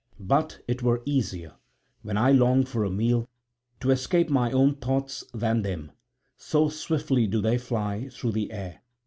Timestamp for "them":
5.61-5.91